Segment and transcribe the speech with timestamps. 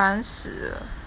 [0.00, 0.99] 烦死了